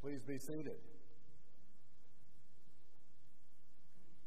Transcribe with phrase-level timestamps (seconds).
[0.00, 0.78] Please be seated.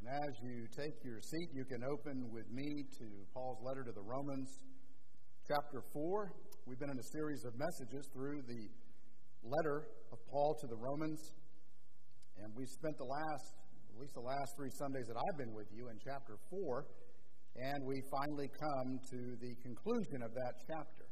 [0.04, 3.94] And as you take your seat, you can open with me to Paul's letter to
[3.96, 4.52] the Romans,
[5.48, 6.28] chapter 4.
[6.68, 8.68] We've been in a series of messages through the
[9.48, 11.40] letter of Paul to the Romans.
[12.44, 13.56] And we've spent the last,
[13.96, 16.84] at least the last three Sundays that I've been with you in chapter 4.
[17.64, 21.08] And we finally come to the conclusion of that chapter.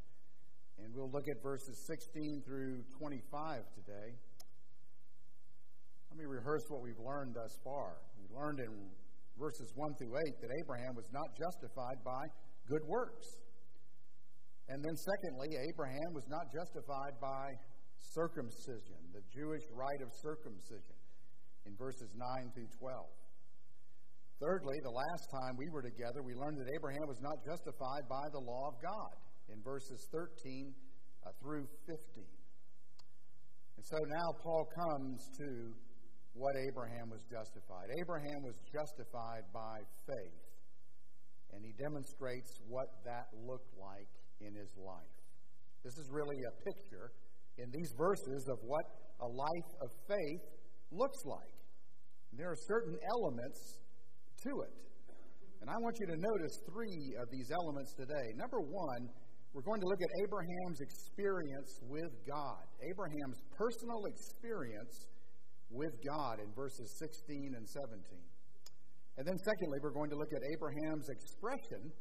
[0.84, 4.20] And we'll look at verses 16 through 25 today.
[6.19, 7.96] Let me rehearse what we've learned thus far.
[8.19, 8.91] We learned in
[9.39, 12.28] verses 1 through 8 that Abraham was not justified by
[12.68, 13.39] good works.
[14.68, 17.55] And then, secondly, Abraham was not justified by
[18.11, 21.00] circumcision, the Jewish rite of circumcision,
[21.64, 23.00] in verses 9 through 12.
[24.43, 28.28] Thirdly, the last time we were together, we learned that Abraham was not justified by
[28.36, 29.15] the law of God
[29.56, 30.75] in verses 13
[31.23, 32.28] uh, through 15.
[33.80, 35.47] And so now Paul comes to
[36.33, 37.90] what Abraham was justified.
[38.02, 40.44] Abraham was justified by faith,
[41.54, 44.09] and he demonstrates what that looked like
[44.42, 45.16] in his life.
[45.84, 47.12] This is really a picture
[47.58, 48.86] in these verses of what
[49.22, 50.44] a life of faith
[50.92, 51.56] looks like.
[52.32, 53.80] And there are certain elements
[54.44, 54.73] to it.
[55.61, 58.28] And I want you to notice three of these elements today.
[58.39, 59.11] Number one,
[59.52, 65.09] we're going to look at Abraham's experience with God, Abraham's personal experience
[65.70, 68.02] with God in verses 16 and 17.
[69.17, 71.92] And then, secondly, we're going to look at Abraham's expression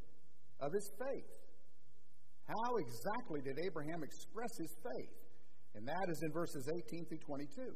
[0.61, 1.33] of his faith.
[2.47, 5.15] How exactly did Abraham express his faith?
[5.75, 7.75] And that is in verses 18 through 22.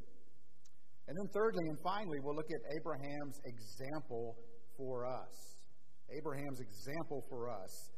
[1.09, 4.39] And then, thirdly and finally, we'll look at Abraham's example
[4.79, 5.59] for us.
[6.09, 7.91] Abraham's example for us.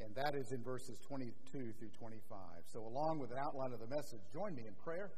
[0.00, 2.38] And that is in verses 22 through 25.
[2.70, 5.10] So, along with an outline of the message, join me in prayer.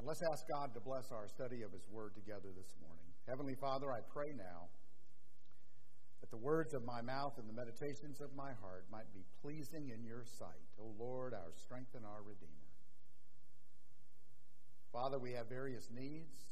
[0.00, 3.04] And let's ask God to bless our study of His Word together this morning.
[3.28, 4.72] Heavenly Father, I pray now
[6.24, 9.92] that the words of my mouth and the meditations of my heart might be pleasing
[9.92, 12.72] in your sight, O Lord, our strength and our Redeemer.
[14.90, 16.48] Father, we have various needs,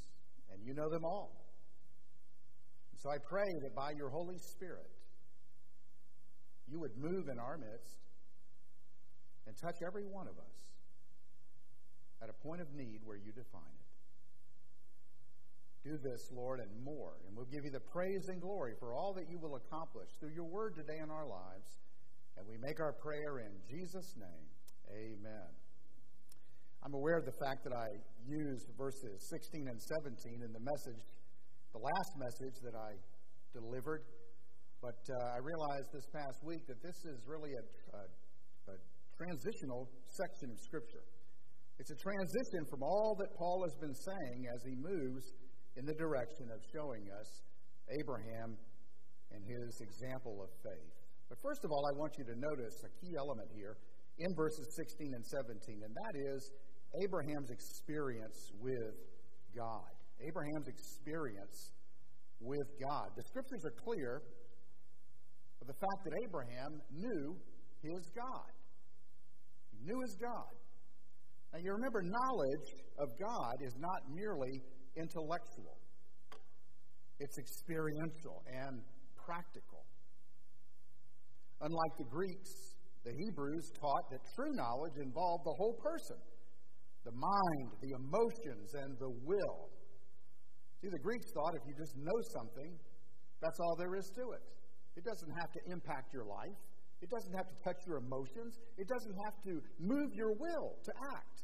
[0.52, 1.32] and you know them all.
[3.00, 4.92] So I pray that by your Holy Spirit,
[6.68, 7.96] you would move in our midst
[9.46, 10.67] and touch every one of us
[12.22, 13.88] at a point of need where you define it.
[15.88, 19.14] Do this, Lord, and more, and we'll give you the praise and glory for all
[19.14, 21.78] that you will accomplish through your word today in our lives.
[22.36, 24.46] And we make our prayer in Jesus' name.
[24.90, 25.48] Amen.
[26.82, 27.88] I'm aware of the fact that I
[28.26, 31.02] used verses 16 and 17 in the message,
[31.72, 32.94] the last message that I
[33.52, 34.02] delivered,
[34.80, 37.64] but uh, I realized this past week that this is really a,
[37.96, 38.76] a, a
[39.16, 41.02] transitional section of Scripture.
[41.78, 45.30] It's a transition from all that Paul has been saying as he moves
[45.76, 47.42] in the direction of showing us
[48.02, 48.58] Abraham
[49.30, 50.94] and his example of faith.
[51.28, 53.78] But first of all, I want you to notice a key element here
[54.18, 56.50] in verses 16 and 17, and that is
[57.04, 58.98] Abraham's experience with
[59.54, 59.94] God.
[60.18, 61.78] Abraham's experience
[62.40, 63.14] with God.
[63.14, 64.22] The scriptures are clear
[65.62, 67.36] of the fact that Abraham knew
[67.82, 68.50] his God.
[69.70, 70.57] He knew his God.
[71.52, 74.62] Now, you remember, knowledge of God is not merely
[74.96, 75.78] intellectual,
[77.20, 78.82] it's experiential and
[79.16, 79.84] practical.
[81.60, 86.16] Unlike the Greeks, the Hebrews taught that true knowledge involved the whole person
[87.04, 89.70] the mind, the emotions, and the will.
[90.82, 92.76] See, the Greeks thought if you just know something,
[93.40, 94.44] that's all there is to it.
[94.96, 96.58] It doesn't have to impact your life.
[97.00, 98.58] It doesn't have to touch your emotions.
[98.76, 101.38] It doesn't have to move your will to act.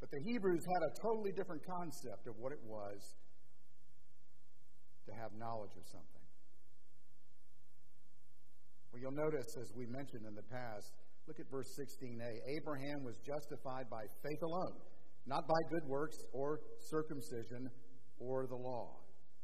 [0.00, 3.16] But the Hebrews had a totally different concept of what it was
[5.06, 6.26] to have knowledge of something.
[8.92, 10.92] Well, you'll notice, as we mentioned in the past,
[11.26, 12.30] look at verse 16a.
[12.56, 14.78] Abraham was justified by faith alone,
[15.26, 17.68] not by good works or circumcision
[18.18, 19.00] or the law.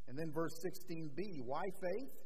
[0.08, 1.20] And then verse 16b.
[1.44, 2.21] Why faith?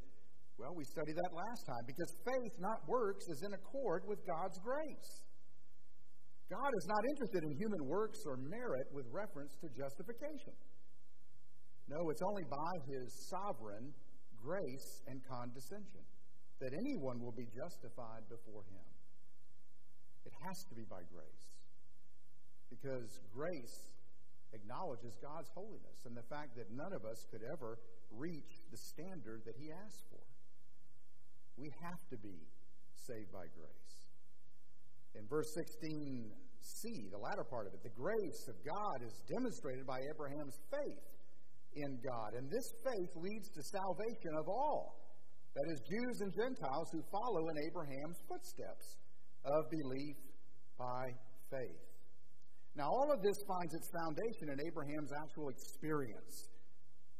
[0.56, 1.84] Well, we studied that last time.
[1.86, 5.10] Because faith, not works, is in accord with God's grace.
[6.48, 10.54] God is not interested in human works or merit with reference to justification.
[11.88, 13.92] No, it's only by his sovereign
[14.40, 16.06] grace and condescension
[16.60, 18.86] that anyone will be justified before him.
[20.24, 21.46] It has to be by grace.
[22.70, 23.92] Because grace
[24.52, 27.78] acknowledges God's holiness and the fact that none of us could ever
[28.10, 30.25] reach the standard that he asked for.
[31.56, 32.36] We have to be
[32.94, 33.96] saved by grace.
[35.14, 36.32] In verse 16
[36.66, 41.06] see, the latter part of it, the grace of God is demonstrated by Abraham's faith
[41.74, 42.34] in God.
[42.34, 44.98] And this faith leads to salvation of all.
[45.54, 48.98] That is, Jews and Gentiles who follow in Abraham's footsteps
[49.44, 50.16] of belief
[50.76, 51.04] by
[51.48, 51.80] faith.
[52.76, 56.52] Now, all of this finds its foundation in Abraham's actual experience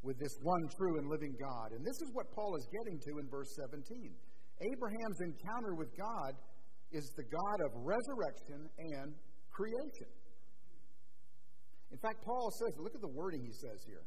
[0.02, 1.72] with this one true and living God.
[1.72, 4.12] And this is what Paul is getting to in verse 17.
[4.60, 6.32] Abraham's encounter with God
[6.92, 9.14] is the God of resurrection and
[9.50, 10.08] creation.
[11.92, 14.04] In fact, Paul says, look at the wording he says here.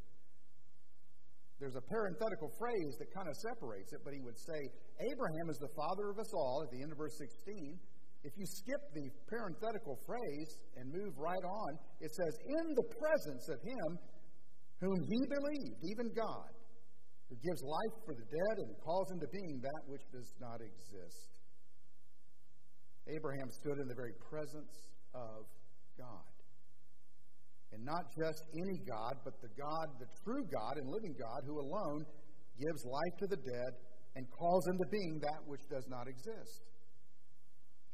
[1.59, 4.59] There's a parenthetical phrase that kind of separates it, but he would say,
[5.11, 7.77] Abraham is the father of us all at the end of verse 16.
[8.23, 11.69] If you skip the parenthetical phrase and move right on,
[11.99, 13.89] it says, In the presence of him
[14.79, 16.51] whom he believed, even God,
[17.29, 21.29] who gives life for the dead and calls into being that which does not exist.
[23.05, 25.45] Abraham stood in the very presence of
[25.97, 26.25] God.
[27.71, 31.61] And not just any God, but the God, the true God and living God, who
[31.61, 32.01] alone
[32.57, 33.71] gives life to the dead
[34.17, 36.65] and calls into being that which does not exist.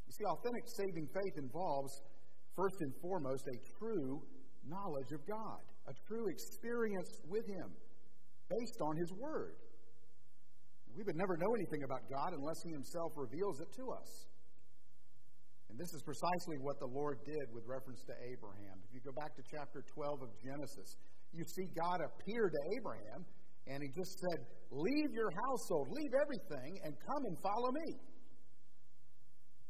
[0.07, 1.91] You see, authentic saving faith involves,
[2.55, 4.23] first and foremost, a true
[4.63, 5.59] knowledge of God,
[5.91, 7.75] a true experience with Him
[8.49, 9.55] based on His Word.
[10.95, 14.27] We would never know anything about God unless He Himself reveals it to us.
[15.69, 18.79] And this is precisely what the Lord did with reference to Abraham.
[18.87, 20.95] If you go back to chapter 12 of Genesis,
[21.35, 23.27] you see God appear to Abraham,
[23.67, 24.39] and he just said,
[24.71, 27.89] Leave your household, leave everything, and come and follow me.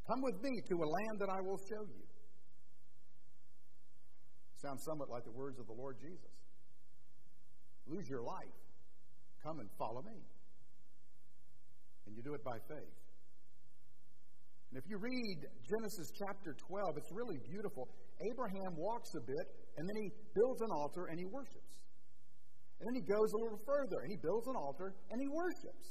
[0.06, 2.06] Come with me to a land that I will show you.
[4.62, 6.34] Sounds somewhat like the words of the Lord Jesus.
[7.88, 8.65] Lose your life.
[9.46, 10.18] Come and follow me.
[12.10, 12.98] And you do it by faith.
[14.74, 15.38] And if you read
[15.70, 17.86] Genesis chapter 12, it's really beautiful.
[18.26, 19.46] Abraham walks a bit,
[19.78, 21.78] and then he builds an altar and he worships.
[22.82, 25.88] And then he goes a little further and he builds an altar and he worships.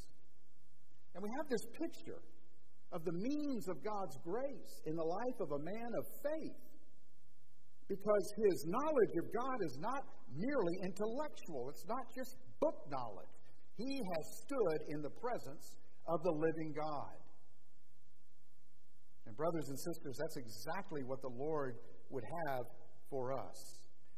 [1.15, 2.21] And we have this picture
[2.91, 6.59] of the means of God's grace in the life of a man of faith.
[7.87, 10.03] Because his knowledge of God is not
[10.35, 13.34] merely intellectual, it's not just book knowledge.
[13.77, 15.77] He has stood in the presence
[16.09, 17.17] of the living God.
[19.27, 21.77] And, brothers and sisters, that's exactly what the Lord
[22.11, 22.65] would have
[23.11, 23.59] for us.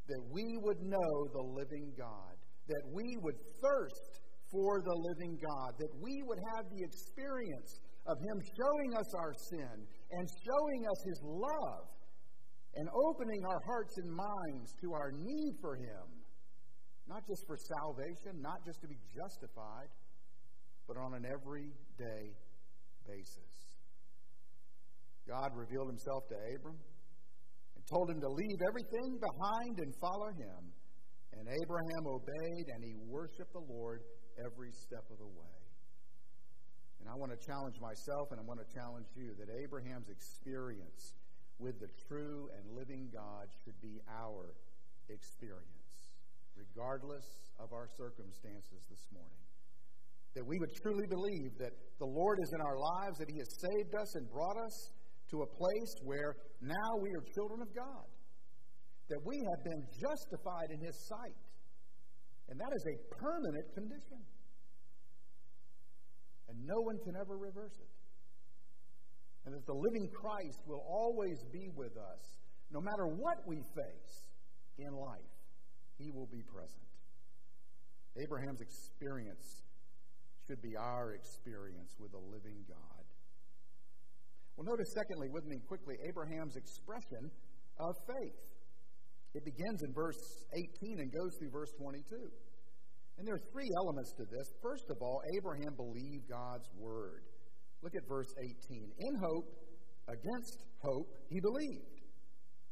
[0.09, 2.35] That we would know the living God,
[2.69, 4.21] that we would thirst
[4.51, 9.35] for the living God, that we would have the experience of Him showing us our
[9.51, 9.77] sin
[10.11, 11.87] and showing us His love
[12.77, 16.05] and opening our hearts and minds to our need for Him,
[17.09, 19.89] not just for salvation, not just to be justified,
[20.87, 22.35] but on an everyday
[23.07, 23.55] basis.
[25.27, 26.79] God revealed himself to Abram
[27.75, 30.63] and told him to leave everything behind and follow him.
[31.35, 34.01] And Abraham obeyed and he worshiped the Lord
[34.39, 35.59] every step of the way.
[37.01, 41.15] And I want to challenge myself and I want to challenge you that Abraham's experience
[41.59, 44.55] with the true and living God should be our
[45.09, 45.76] experience,
[46.57, 47.25] regardless
[47.61, 49.45] of our circumstances this morning.
[50.35, 53.49] That we would truly believe that the Lord is in our lives, that He has
[53.61, 54.77] saved us and brought us
[55.33, 58.07] to a place where now we are children of God,
[59.09, 61.41] that we have been justified in His sight.
[62.49, 64.21] And that is a permanent condition.
[66.49, 67.93] And no one can ever reverse it.
[69.47, 72.23] And that the living Christ will always be with us,
[72.71, 74.27] no matter what we face
[74.79, 75.36] in life,
[75.99, 76.87] He will be present.
[78.17, 79.63] Abraham's experience
[80.47, 83.05] should be our experience with the living God.
[84.57, 87.29] Well, notice, secondly, with me quickly, Abraham's expression
[87.81, 88.41] of faith.
[89.35, 90.17] It begins in verse
[90.81, 92.17] 18 and goes through verse 22.
[93.19, 94.49] And there are three elements to this.
[94.63, 97.21] First of all, Abraham believed God's word.
[97.83, 98.93] Look at verse 18.
[98.97, 99.49] In hope,
[100.09, 101.96] against hope, he believed,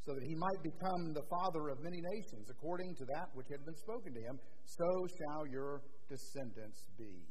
[0.04, 3.64] so that he might become the father of many nations, according to that which had
[3.64, 4.36] been spoken to him.
[4.68, 5.80] So shall your
[6.12, 7.24] descendants be.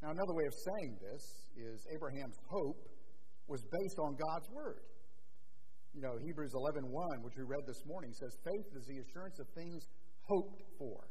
[0.00, 1.24] Now, another way of saying this
[1.60, 2.80] is Abraham's hope
[3.44, 4.80] was based on God's word.
[5.92, 9.46] You know, Hebrews 11:1, which we read this morning, says faith is the assurance of
[9.52, 9.84] things
[10.24, 11.04] hoped for,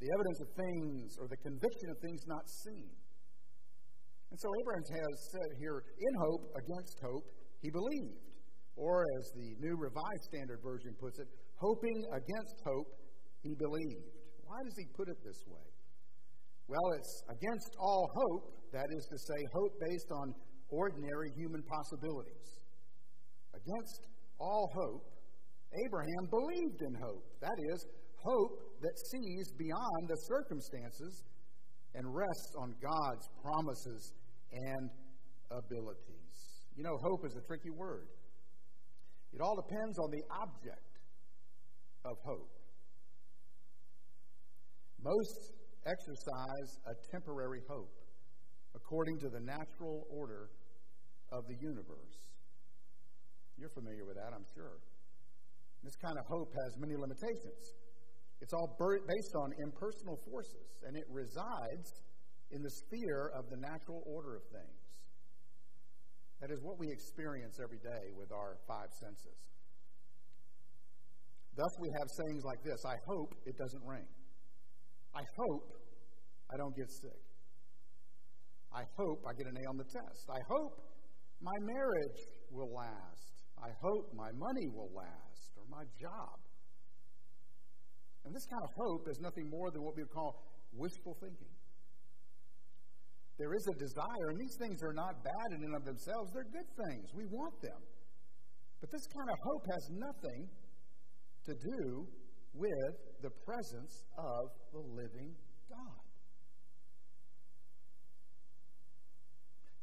[0.00, 2.90] the evidence of things or the conviction of things not seen.
[4.28, 7.24] And so Abraham has said here, in hope, against hope,
[7.60, 8.31] he believed.
[8.76, 12.88] Or as the New Revised Standard Version puts it, hoping against hope,
[13.42, 14.16] he believed.
[14.44, 15.66] Why does he put it this way?
[16.68, 20.34] Well, it's against all hope, that is to say, hope based on
[20.70, 22.60] ordinary human possibilities.
[23.52, 25.04] Against all hope,
[25.84, 27.24] Abraham believed in hope.
[27.40, 27.86] That is,
[28.24, 31.24] hope that sees beyond the circumstances
[31.94, 34.12] and rests on God's promises
[34.52, 34.90] and
[35.50, 36.36] abilities.
[36.76, 38.08] You know, hope is a tricky word.
[39.32, 40.92] It all depends on the object
[42.04, 42.50] of hope.
[45.02, 45.52] Most
[45.86, 47.92] exercise a temporary hope
[48.74, 50.48] according to the natural order
[51.32, 52.16] of the universe.
[53.58, 54.78] You're familiar with that, I'm sure.
[55.82, 57.74] This kind of hope has many limitations.
[58.40, 61.88] It's all based on impersonal forces, and it resides
[62.50, 64.81] in the sphere of the natural order of things.
[66.42, 69.38] That is what we experience every day with our five senses.
[71.54, 74.10] Thus, we have sayings like this I hope it doesn't rain.
[75.14, 75.70] I hope
[76.50, 77.22] I don't get sick.
[78.74, 80.26] I hope I get an A on the test.
[80.34, 80.82] I hope
[81.40, 82.20] my marriage
[82.50, 83.46] will last.
[83.62, 86.42] I hope my money will last or my job.
[88.24, 90.42] And this kind of hope is nothing more than what we would call
[90.74, 91.54] wishful thinking.
[93.38, 96.30] There is a desire, and these things are not bad in and of themselves.
[96.32, 97.10] They're good things.
[97.14, 97.80] We want them.
[98.80, 100.48] But this kind of hope has nothing
[101.46, 102.06] to do
[102.54, 105.34] with the presence of the living
[105.68, 106.02] God.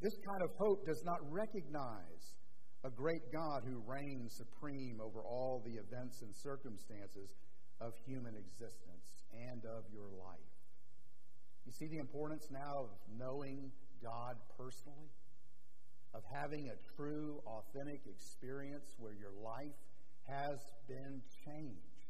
[0.02, 2.36] This kind of hope does not recognize
[2.86, 7.36] a great God who reigns supreme over all the events and circumstances
[7.82, 10.49] of human existence and of your life.
[11.70, 13.70] You see the importance now of knowing
[14.02, 15.14] God personally,
[16.16, 19.78] of having a true, authentic experience where your life
[20.26, 20.58] has
[20.88, 22.10] been changed.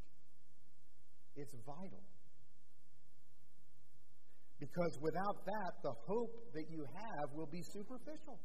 [1.35, 1.99] It's vital.
[4.61, 8.39] Because without that, the hope that you have will be superficial.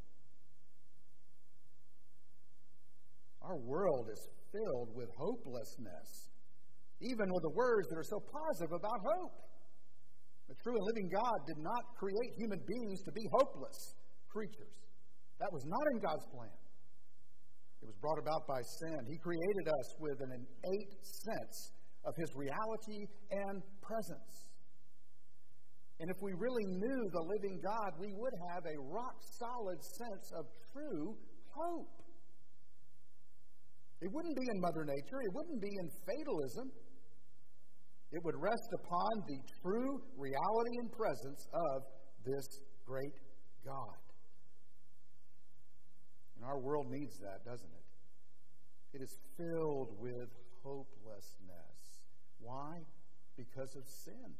[3.40, 6.35] Our world is filled with hopelessness,
[7.00, 9.53] even with the words that are so positive about hope.
[10.49, 13.95] The true and living God did not create human beings to be hopeless
[14.29, 14.77] creatures.
[15.41, 16.53] That was not in God's plan.
[17.81, 18.99] It was brought about by sin.
[19.09, 21.73] He created us with an innate sense
[22.05, 24.45] of His reality and presence.
[26.01, 30.27] And if we really knew the living God, we would have a rock solid sense
[30.37, 31.17] of true
[31.55, 32.03] hope.
[34.01, 36.73] It wouldn't be in Mother Nature, it wouldn't be in fatalism.
[38.14, 41.83] It would rest upon the true reality and presence of
[42.25, 42.47] this
[42.87, 43.18] great
[43.66, 43.99] God.
[46.37, 47.87] And our world needs that, doesn't it?
[48.94, 50.30] It is filled with
[50.62, 52.06] hopelessness.
[52.38, 52.78] Why?
[53.37, 54.30] Because of sin.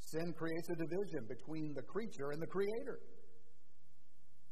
[0.00, 2.98] Sin creates a division between the creature and the creator.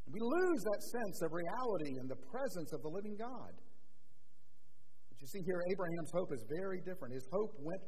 [0.06, 3.52] We lose that sense of reality and the presence of the living God.
[5.20, 7.12] You see here, Abraham's hope is very different.
[7.12, 7.82] His hope went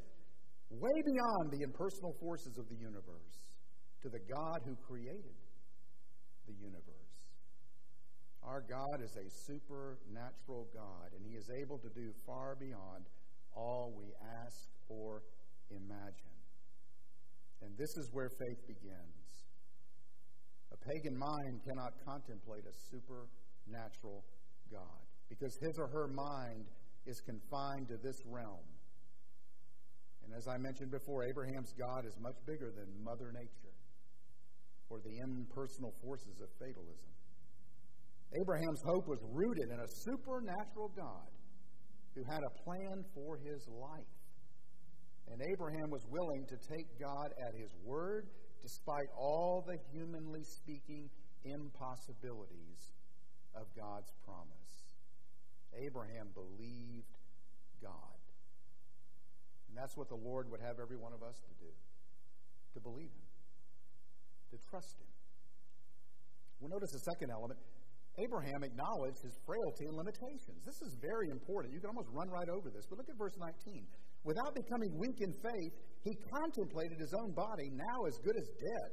[0.68, 3.36] way beyond the impersonal forces of the universe
[4.02, 5.36] to the God who created
[6.46, 6.92] the universe.
[8.42, 13.06] Our God is a supernatural God, and He is able to do far beyond
[13.54, 14.12] all we
[14.44, 15.22] ask or
[15.70, 16.36] imagine.
[17.62, 19.46] And this is where faith begins.
[20.72, 24.24] A pagan mind cannot contemplate a supernatural
[24.70, 26.66] God because his or her mind
[27.06, 28.66] is confined to this realm.
[30.24, 33.74] And as I mentioned before, Abraham's God is much bigger than Mother Nature
[34.88, 37.12] or the impersonal forces of fatalism.
[38.40, 41.28] Abraham's hope was rooted in a supernatural God
[42.14, 44.14] who had a plan for his life.
[45.28, 48.28] And Abraham was willing to take God at his word
[48.60, 51.08] despite all the humanly speaking
[51.44, 52.92] impossibilities
[53.54, 54.61] of God's promise.
[55.78, 57.16] Abraham believed
[57.80, 58.20] God.
[59.68, 61.72] And that's what the Lord would have every one of us to do
[62.74, 63.28] to believe Him,
[64.52, 65.12] to trust Him.
[66.60, 67.60] We'll notice the second element.
[68.20, 70.60] Abraham acknowledged his frailty and limitations.
[70.68, 71.72] This is very important.
[71.72, 73.88] You can almost run right over this, but look at verse 19.
[74.24, 75.74] Without becoming weak in faith,
[76.04, 78.90] he contemplated his own body, now as good as dead,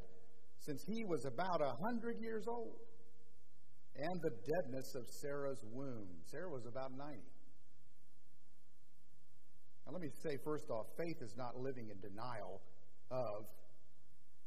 [0.63, 2.79] since he was about a hundred years old,
[3.99, 6.07] and the deadness of Sarah's womb.
[6.31, 7.19] Sarah was about 90.
[9.85, 12.61] Now, let me say first off faith is not living in denial
[13.11, 13.49] of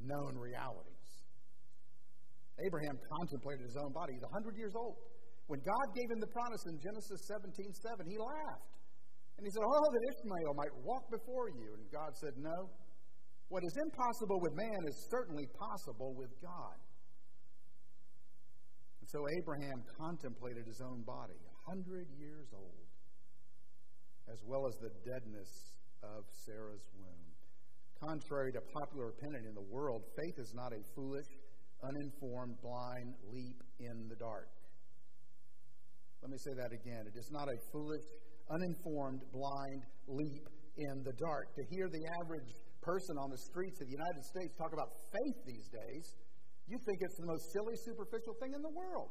[0.00, 1.02] known realities.
[2.62, 4.12] Abraham contemplated his own body.
[4.14, 4.96] He's 100 years old.
[5.50, 8.72] When God gave him the promise in Genesis 17 7, he laughed.
[9.36, 11.74] And he said, Oh, that Ishmael might walk before you.
[11.74, 12.70] And God said, No.
[13.48, 16.78] What is impossible with man is certainly possible with God.
[19.12, 21.36] So Abraham contemplated his own body,
[21.68, 22.88] hundred years old,
[24.32, 27.28] as well as the deadness of Sarah's womb.
[28.00, 31.28] Contrary to popular opinion in the world, faith is not a foolish,
[31.84, 34.48] uninformed, blind leap in the dark.
[36.22, 37.04] Let me say that again.
[37.04, 38.08] It is not a foolish,
[38.48, 41.52] uninformed, blind leap in the dark.
[41.52, 42.48] To hear the average
[42.80, 46.16] person on the streets of the United States talk about faith these days,
[46.68, 49.10] you think it's the most silly, superficial thing in the world.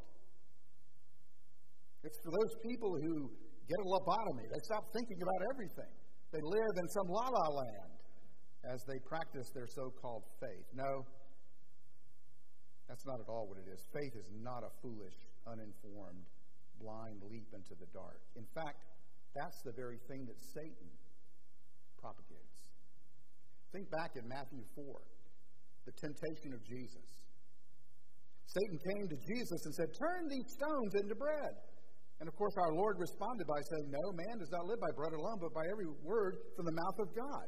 [2.03, 3.29] It's for those people who
[3.70, 4.46] get a lobotomy.
[4.50, 5.93] They stop thinking about everything.
[6.31, 7.91] They live in some la la land
[8.63, 10.67] as they practice their so called faith.
[10.74, 11.05] No,
[12.88, 13.79] that's not at all what it is.
[13.93, 15.15] Faith is not a foolish,
[15.48, 16.25] uninformed,
[16.81, 18.20] blind leap into the dark.
[18.36, 18.84] In fact,
[19.36, 20.91] that's the very thing that Satan
[22.01, 22.62] propagates.
[23.72, 24.84] Think back in Matthew 4,
[25.86, 27.08] the temptation of Jesus.
[28.51, 31.55] Satan came to Jesus and said, Turn these stones into bread.
[32.20, 35.15] And of course, our Lord responded by saying, No, man does not live by bread
[35.15, 37.48] alone, but by every word from the mouth of God.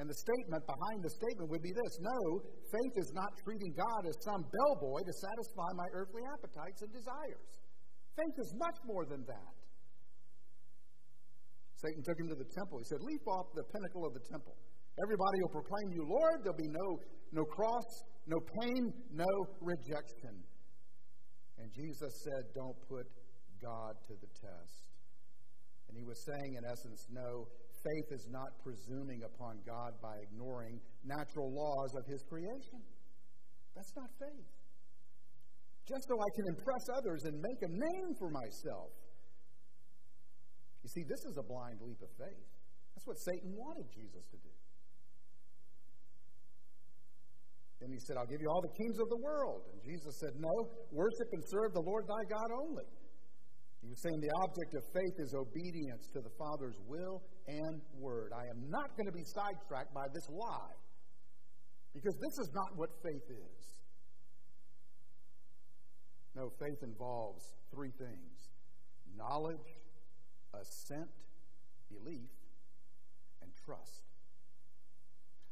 [0.00, 2.18] And the statement behind the statement would be this No,
[2.72, 7.48] faith is not treating God as some bellboy to satisfy my earthly appetites and desires.
[8.16, 9.54] Faith is much more than that.
[11.78, 12.82] Satan took him to the temple.
[12.82, 14.56] He said, Leap off the pinnacle of the temple.
[14.98, 16.42] Everybody will proclaim you Lord.
[16.42, 16.98] There'll be no,
[17.30, 17.86] no cross,
[18.28, 20.44] no pain, no rejection.
[21.58, 23.08] And Jesus said, Don't put
[23.60, 24.84] God to the test.
[25.88, 30.80] And he was saying, in essence, no, faith is not presuming upon God by ignoring
[31.04, 32.84] natural laws of his creation.
[33.74, 34.52] That's not faith.
[35.88, 38.92] Just so I can impress others and make a name for myself.
[40.84, 42.48] You see, this is a blind leap of faith.
[42.92, 44.52] That's what Satan wanted Jesus to do.
[47.80, 49.62] Then he said, I'll give you all the kings of the world.
[49.72, 50.50] And Jesus said, No,
[50.90, 52.88] worship and serve the Lord thy God only.
[53.82, 58.32] He was saying the object of faith is obedience to the Father's will and word.
[58.34, 60.74] I am not going to be sidetracked by this lie
[61.94, 63.78] because this is not what faith is.
[66.34, 68.50] No, faith involves three things
[69.16, 69.78] knowledge,
[70.54, 71.10] assent,
[71.90, 72.30] belief,
[73.42, 74.07] and trust.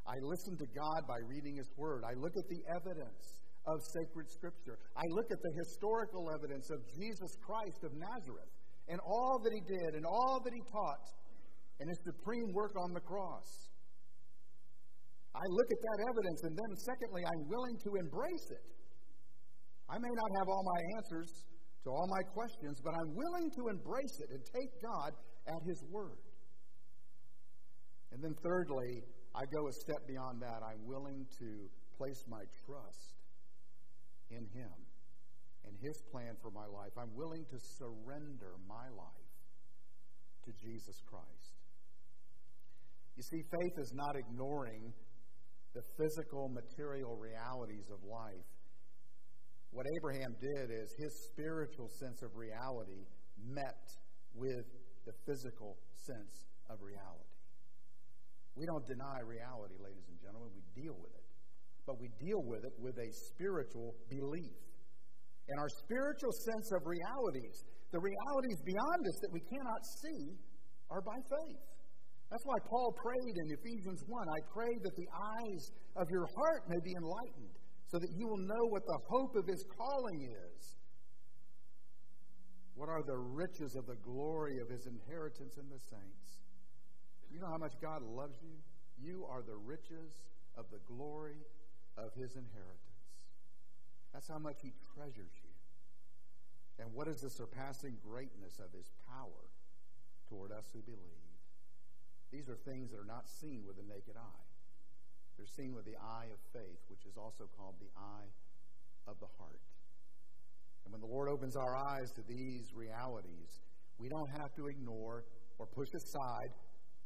[0.06, 2.06] I listen to God by reading His Word.
[2.06, 4.78] I look at the evidence of sacred Scripture.
[4.94, 8.52] I look at the historical evidence of Jesus Christ of Nazareth
[8.86, 11.06] and all that He did and all that He taught
[11.82, 13.50] and His supreme work on the cross.
[15.34, 18.64] I look at that evidence and then, secondly, I'm willing to embrace it.
[19.90, 21.30] I may not have all my answers
[21.84, 25.10] to all my questions, but I'm willing to embrace it and take God
[25.50, 26.22] at His word.
[28.14, 29.02] And then, thirdly,
[29.36, 30.64] I go a step beyond that.
[30.64, 31.68] I'm willing to
[31.98, 33.20] place my trust
[34.30, 34.72] in Him
[35.68, 36.96] and His plan for my life.
[36.96, 39.36] I'm willing to surrender my life
[40.44, 41.52] to Jesus Christ.
[43.16, 44.92] You see, faith is not ignoring
[45.74, 48.48] the physical, material realities of life.
[49.70, 53.04] What Abraham did is his spiritual sense of reality
[53.44, 53.84] met
[54.34, 54.64] with
[55.04, 57.35] the physical sense of reality.
[58.56, 61.26] We don't deny reality, ladies and gentlemen, we deal with it.
[61.84, 64.56] But we deal with it with a spiritual belief.
[65.52, 70.34] And our spiritual sense of realities, the realities beyond us that we cannot see,
[70.90, 71.62] are by faith.
[72.32, 75.62] That's why Paul prayed in Ephesians 1 I pray that the eyes
[75.94, 77.54] of your heart may be enlightened,
[77.86, 80.74] so that you will know what the hope of his calling is.
[82.74, 86.35] What are the riches of the glory of his inheritance in the saints?
[87.36, 88.56] You know how much God loves you?
[88.96, 90.24] You are the riches
[90.56, 91.44] of the glory
[91.98, 93.12] of his inheritance.
[94.14, 95.52] That's how much he treasures you.
[96.80, 99.52] And what is the surpassing greatness of his power
[100.30, 101.28] toward us who believe?
[102.32, 104.48] These are things that are not seen with the naked eye.
[105.36, 108.32] They're seen with the eye of faith, which is also called the eye
[109.06, 109.60] of the heart.
[110.86, 113.60] And when the Lord opens our eyes to these realities,
[113.98, 115.24] we don't have to ignore
[115.58, 116.48] or push aside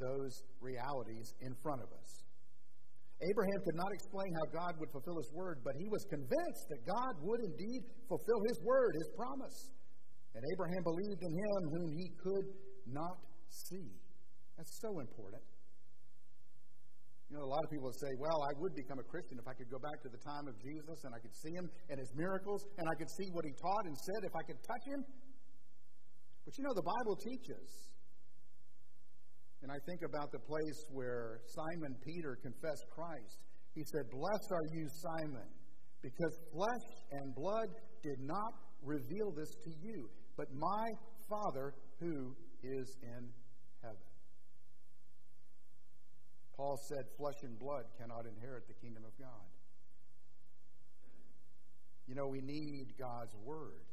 [0.01, 2.11] those realities in front of us.
[3.21, 6.81] Abraham could not explain how God would fulfill his word, but he was convinced that
[6.89, 9.69] God would indeed fulfill his word, his promise.
[10.33, 12.47] And Abraham believed in him whom he could
[12.89, 13.21] not
[13.53, 13.93] see.
[14.57, 15.45] That's so important.
[17.29, 19.55] You know, a lot of people say, well, I would become a Christian if I
[19.55, 22.11] could go back to the time of Jesus and I could see him and his
[22.17, 25.01] miracles and I could see what he taught and said if I could touch him.
[26.43, 27.90] But you know, the Bible teaches
[29.63, 33.39] and I think about the place where Simon Peter confessed Christ.
[33.75, 35.49] He said, Blessed are you, Simon,
[36.03, 37.69] because flesh and blood
[38.03, 40.87] did not reveal this to you, but my
[41.29, 43.29] Father who is in
[43.83, 44.11] heaven.
[46.57, 49.49] Paul said, Flesh and blood cannot inherit the kingdom of God.
[52.07, 53.87] You know, we need God's word.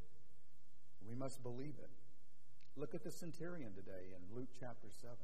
[1.08, 1.92] We must believe it.
[2.76, 5.16] Look at the centurion today in Luke chapter 7.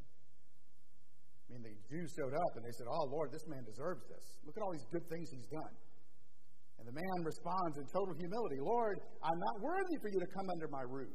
[1.53, 4.25] I mean, the Jews showed up and they said, Oh, Lord, this man deserves this.
[4.45, 5.73] Look at all these good things he's done.
[6.81, 10.47] And the man responds in total humility Lord, I'm not worthy for you to come
[10.49, 11.13] under my roof.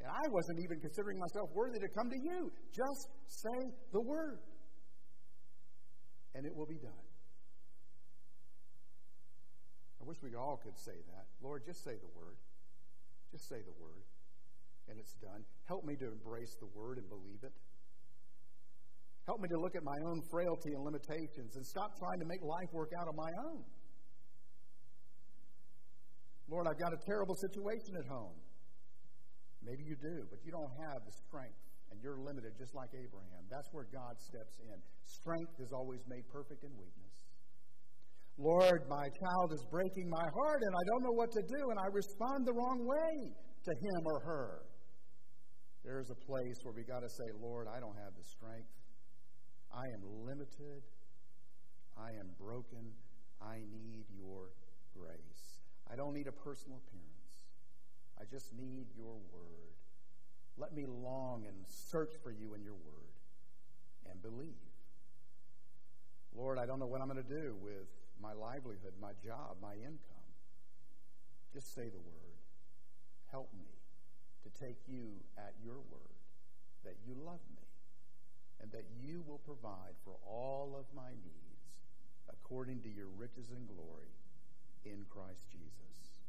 [0.00, 2.38] And I wasn't even considering myself worthy to come to you.
[2.72, 3.58] Just say
[3.92, 4.40] the word,
[6.34, 7.04] and it will be done.
[10.00, 11.28] I wish we all could say that.
[11.44, 12.40] Lord, just say the word.
[13.30, 14.02] Just say the word,
[14.88, 15.44] and it's done.
[15.68, 17.52] Help me to embrace the word and believe it.
[19.26, 22.42] Help me to look at my own frailty and limitations and stop trying to make
[22.42, 23.62] life work out on my own.
[26.50, 28.34] Lord, I've got a terrible situation at home.
[29.62, 33.46] Maybe you do, but you don't have the strength, and you're limited just like Abraham.
[33.52, 34.76] That's where God steps in.
[35.04, 37.16] Strength is always made perfect in weakness.
[38.40, 41.78] Lord, my child is breaking my heart, and I don't know what to do, and
[41.78, 44.48] I respond the wrong way to him or her.
[45.84, 48.79] There's a place where we got to say, Lord, I don't have the strength.
[49.74, 50.82] I am limited.
[51.96, 52.92] I am broken.
[53.40, 54.50] I need your
[54.96, 55.60] grace.
[55.90, 57.10] I don't need a personal appearance.
[58.20, 59.74] I just need your word.
[60.58, 63.16] Let me long and search for you in your word
[64.10, 64.54] and believe.
[66.36, 67.88] Lord, I don't know what I'm going to do with
[68.20, 70.28] my livelihood, my job, my income.
[71.52, 72.38] Just say the word.
[73.30, 73.66] Help me
[74.44, 76.18] to take you at your word,
[76.84, 77.62] that you love me,
[78.62, 81.64] and that you will provide for all of my needs
[82.28, 84.12] according to your riches and glory
[84.84, 86.20] in Christ Jesus.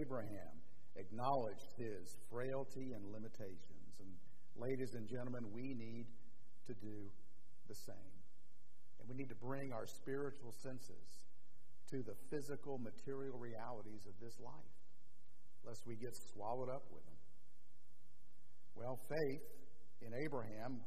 [0.00, 0.54] Abraham
[0.96, 3.92] acknowledged his frailty and limitations.
[4.00, 4.10] And,
[4.56, 6.06] ladies and gentlemen, we need
[6.66, 7.10] to do
[7.68, 8.16] the same.
[9.00, 11.24] And we need to bring our spiritual senses
[11.90, 14.76] to the physical, material realities of this life,
[15.66, 17.20] lest we get swallowed up with them.
[18.74, 19.46] Well, faith
[20.00, 20.80] in Abraham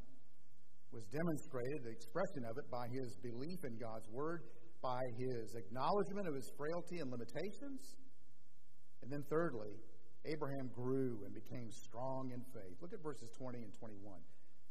[0.91, 4.47] was demonstrated, the expression of it, by his belief in God's Word,
[4.81, 7.97] by his acknowledgement of his frailty and limitations.
[9.03, 9.73] And then, thirdly,
[10.25, 12.75] Abraham grew and became strong in faith.
[12.81, 14.19] Look at verses 20 and 21.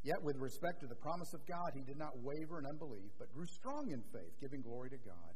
[0.04, 3.32] Yet, with respect to the promise of God, he did not waver in unbelief, but
[3.34, 5.32] grew strong in faith, giving glory to God.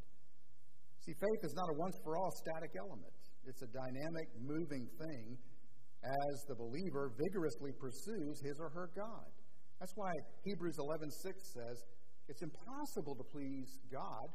[1.02, 3.16] See, faith is not a once for all static element,
[3.48, 5.38] it's a dynamic, moving thing
[6.04, 9.28] as the believer vigorously pursues his or her God.
[9.80, 10.12] That's why
[10.44, 11.84] Hebrews 11:6 says
[12.28, 14.28] it's impossible to please God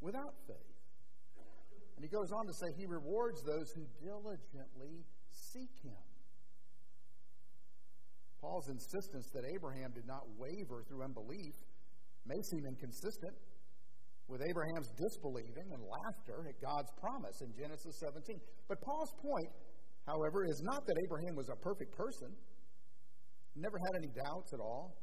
[0.00, 0.76] without faith.
[1.96, 5.98] And he goes on to say, He rewards those who diligently seek Him.
[8.40, 11.54] Paul's insistence that Abraham did not waver through unbelief
[12.24, 13.34] may seem inconsistent
[14.28, 18.38] with Abraham's disbelieving and laughter at God's promise in Genesis 17.
[18.68, 19.50] But Paul's point,
[20.06, 22.30] however, is not that Abraham was a perfect person,
[23.56, 24.96] never had any doubts at all,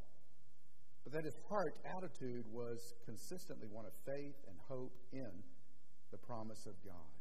[1.03, 5.31] but that his heart attitude was consistently one of faith and hope in
[6.11, 7.13] the promise of God.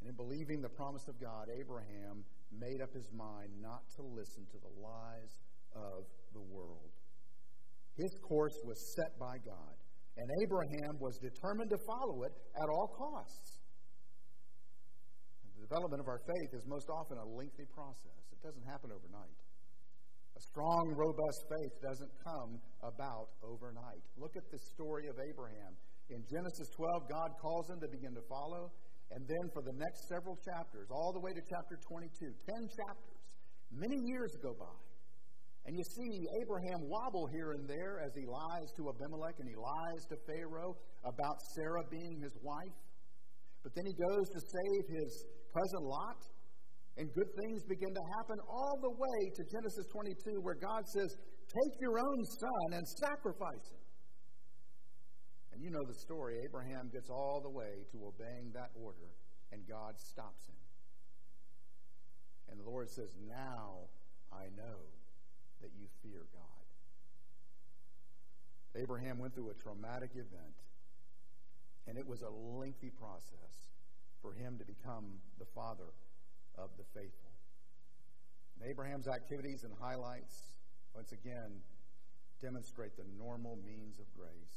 [0.00, 4.48] And in believing the promise of God, Abraham made up his mind not to listen
[4.50, 5.38] to the lies
[5.76, 6.90] of the world.
[7.96, 9.76] His course was set by God,
[10.16, 13.60] and Abraham was determined to follow it at all costs.
[15.54, 19.36] The development of our faith is most often a lengthy process, it doesn't happen overnight.
[20.40, 24.00] Strong, robust faith doesn't come about overnight.
[24.16, 25.76] Look at the story of Abraham.
[26.08, 28.72] In Genesis 12, God calls him to begin to follow.
[29.12, 33.20] And then for the next several chapters, all the way to chapter 22, 10 chapters,
[33.68, 34.80] many years go by.
[35.68, 39.58] And you see Abraham wobble here and there as he lies to Abimelech and he
[39.60, 40.72] lies to Pharaoh
[41.04, 42.80] about Sarah being his wife.
[43.62, 45.10] But then he goes to save his
[45.52, 46.20] cousin Lot,
[47.00, 51.16] and good things begin to happen all the way to Genesis 22, where God says,
[51.48, 53.80] Take your own son and sacrifice him.
[55.52, 56.36] And you know the story.
[56.44, 59.16] Abraham gets all the way to obeying that order,
[59.50, 60.60] and God stops him.
[62.50, 63.88] And the Lord says, Now
[64.30, 64.84] I know
[65.62, 66.64] that you fear God.
[68.76, 70.60] Abraham went through a traumatic event,
[71.88, 73.72] and it was a lengthy process
[74.20, 75.96] for him to become the father
[76.60, 77.32] of the faithful.
[78.60, 80.52] And Abraham's activities and highlights,
[80.92, 81.64] once again,
[82.44, 84.54] demonstrate the normal means of grace.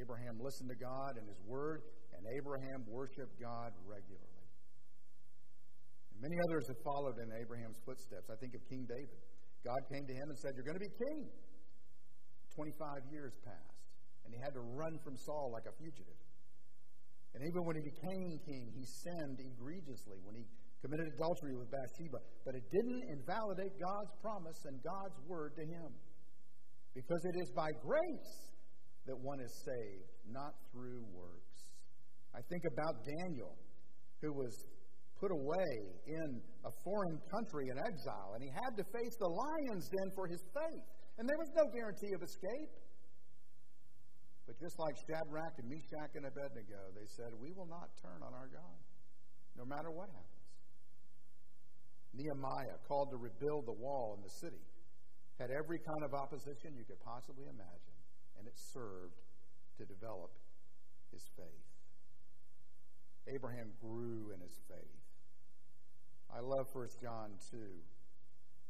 [0.00, 4.48] Abraham listened to God and his word, and Abraham worshiped God regularly.
[6.12, 8.28] And Many others have followed in Abraham's footsteps.
[8.28, 9.20] I think of King David.
[9.64, 11.28] God came to him and said, You're going to be king.
[12.56, 13.84] 25 years passed,
[14.24, 16.16] and he had to run from Saul like a fugitive.
[17.36, 20.48] And even when he became king, he sinned egregiously when he
[20.86, 22.22] committed adultery with Bathsheba.
[22.46, 25.90] But it didn't invalidate God's promise and God's word to him.
[26.94, 28.32] Because it is by grace
[29.10, 31.58] that one is saved, not through works.
[32.34, 33.58] I think about Daniel,
[34.22, 34.54] who was
[35.18, 35.72] put away
[36.06, 36.28] in
[36.64, 40.40] a foreign country in exile, and he had to face the lion's den for his
[40.52, 40.86] faith.
[41.18, 42.72] And there was no guarantee of escape.
[44.44, 48.30] But just like Shadrach and Meshach and Abednego, they said, We will not turn on
[48.36, 48.78] our God,
[49.56, 50.35] no matter what happens.
[52.16, 54.64] Nehemiah, called to rebuild the wall in the city,
[55.38, 57.98] had every kind of opposition you could possibly imagine,
[58.40, 59.20] and it served
[59.76, 60.32] to develop
[61.12, 61.68] his faith.
[63.28, 65.02] Abraham grew in his faith.
[66.32, 67.58] I love 1 John 2,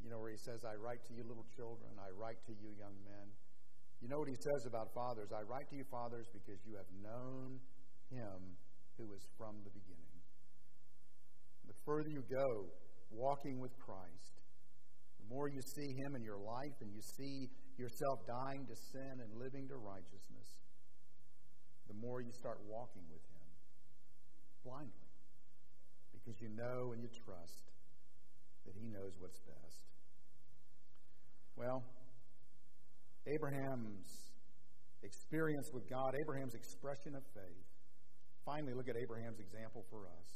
[0.03, 2.75] you know, where he says, I write to you little children, I write to you
[2.75, 3.27] young men.
[4.03, 5.33] You know what he says about fathers?
[5.33, 7.61] I write to you, fathers, because you have known
[8.13, 8.59] him
[8.99, 10.17] who is from the beginning.
[11.67, 12.71] The further you go
[13.17, 14.45] walking with Christ,
[15.19, 17.49] the more you see him in your life and you see
[17.79, 20.61] yourself dying to sin and living to righteousness,
[21.89, 23.37] the more you start walking with him
[24.65, 25.07] blindly
[26.13, 27.71] because you know and you trust
[28.67, 29.87] that He knows what's best.
[31.55, 31.85] Well,
[33.27, 34.35] Abraham's
[35.03, 37.71] experience with God, Abraham's expression of faith.
[38.45, 40.29] Finally, look at Abraham's example for us.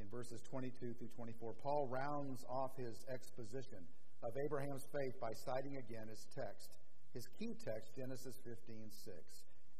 [0.00, 3.84] In verses 22 through 24, Paul rounds off his exposition
[4.24, 6.70] of Abraham's faith by citing again his text,
[7.12, 9.16] his key text, Genesis 15 6.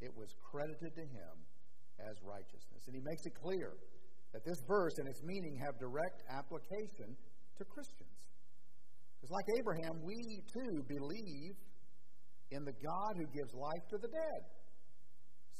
[0.02, 1.34] It was credited to him
[2.02, 2.82] as righteousness.
[2.90, 3.72] And he makes it clear
[4.34, 7.14] that this verse and its meaning have direct application
[7.58, 8.18] to Christians.
[9.16, 10.18] Because, like Abraham, we
[10.50, 11.54] too believe
[12.50, 14.42] in the God who gives life to the dead.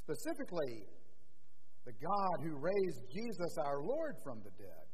[0.03, 0.91] Specifically,
[1.85, 4.87] the God who raised Jesus our Lord from the dead.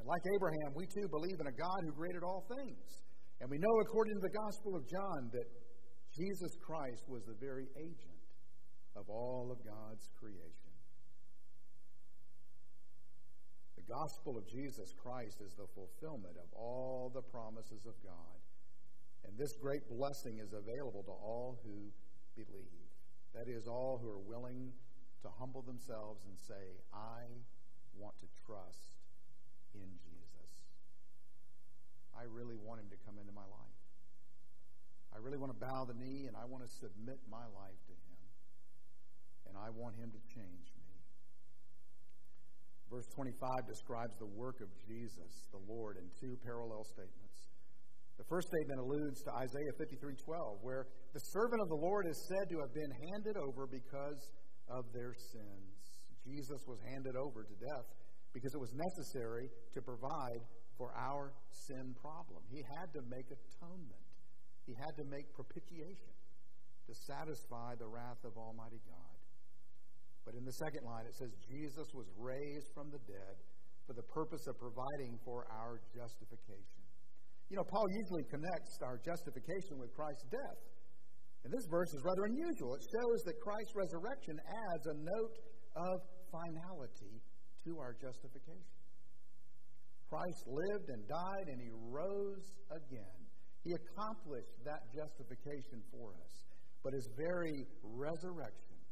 [0.00, 3.04] And like Abraham, we too believe in a God who created all things.
[3.40, 5.48] And we know, according to the Gospel of John, that
[6.16, 8.24] Jesus Christ was the very agent
[8.96, 10.72] of all of God's creation.
[13.76, 18.38] The Gospel of Jesus Christ is the fulfillment of all the promises of God.
[19.28, 21.92] And this great blessing is available to all who
[22.34, 22.88] believe.
[23.34, 24.72] That is, all who are willing
[25.22, 27.24] to humble themselves and say, I
[27.96, 28.92] want to trust
[29.74, 30.50] in Jesus.
[32.16, 33.80] I really want him to come into my life.
[35.12, 37.94] I really want to bow the knee and I want to submit my life to
[37.96, 38.20] him.
[39.48, 40.92] And I want him to change me.
[42.90, 47.50] Verse 25 describes the work of Jesus, the Lord, in two parallel statements.
[48.16, 52.48] The first statement alludes to Isaiah 53:12, where the servant of the Lord is said
[52.48, 54.30] to have been handed over because
[54.68, 55.76] of their sins.
[56.24, 57.88] Jesus was handed over to death
[58.34, 60.42] because it was necessary to provide
[60.76, 62.42] for our sin problem.
[62.50, 64.06] He had to make atonement.
[64.66, 66.12] He had to make propitiation
[66.86, 69.16] to satisfy the wrath of Almighty God.
[70.26, 73.34] But in the second line, it says, Jesus was raised from the dead
[73.86, 76.82] for the purpose of providing for our justification.
[77.48, 80.58] You know, Paul usually connects our justification with Christ's death.
[81.46, 82.74] And this verse is rather unusual.
[82.74, 84.34] It shows that Christ's resurrection
[84.66, 85.38] adds a note
[85.78, 86.02] of
[86.34, 87.22] finality
[87.62, 88.74] to our justification.
[90.10, 93.18] Christ lived and died and he rose again.
[93.62, 96.34] He accomplished that justification for us.
[96.82, 97.62] But his very
[97.94, 98.82] resurrection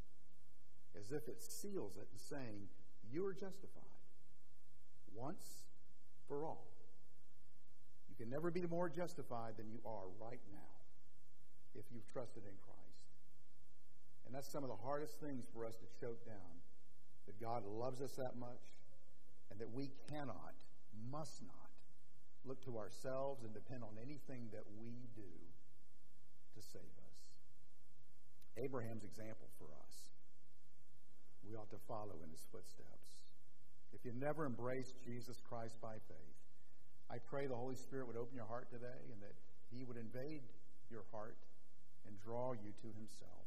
[0.95, 2.71] as if it seals it saying,
[3.11, 3.99] You are justified
[5.11, 5.67] once
[6.29, 6.71] for all.
[8.07, 10.73] You can never be more justified than you are right now
[11.74, 13.04] if you've trusted in Christ.
[14.26, 16.54] And that's some of the hardest things for us to choke down
[17.26, 18.64] that God loves us that much
[19.50, 20.54] and that we cannot,
[21.10, 21.70] must not,
[22.44, 25.32] look to ourselves and depend on anything that we do
[26.54, 27.18] to save us.
[28.60, 30.14] Abraham's example for us
[31.44, 33.28] we ought to follow in his footsteps.
[33.92, 36.38] If you've never embraced Jesus Christ by faith,
[37.12, 39.37] I pray the Holy Spirit would open your heart today and that
[39.70, 40.42] he would invade
[40.90, 41.37] your heart
[42.07, 43.47] and draw you to himself.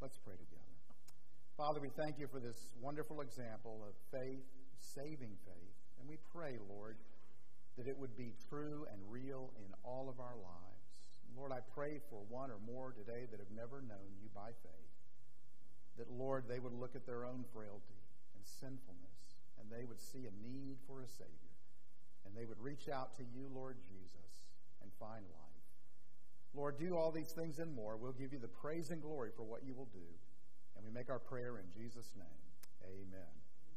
[0.00, 0.78] Let's pray together.
[1.56, 4.46] Father, we thank you for this wonderful example of faith,
[4.78, 5.76] saving faith.
[5.98, 6.94] And we pray, Lord,
[7.76, 10.86] that it would be true and real in all of our lives.
[11.34, 14.94] Lord, I pray for one or more today that have never known you by faith
[15.98, 17.98] that, Lord, they would look at their own frailty
[18.34, 21.58] and sinfulness and they would see a need for a Savior.
[22.24, 24.46] And they would reach out to you, Lord Jesus,
[24.82, 25.47] and find life.
[26.54, 27.96] Lord, do all these things and more.
[27.96, 30.06] We'll give you the praise and glory for what you will do.
[30.76, 32.26] And we make our prayer in Jesus' name.
[32.84, 33.37] Amen.